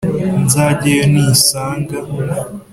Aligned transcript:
Nzajye 0.43 0.89
yo 0.99 1.05
nisanga, 1.13 1.97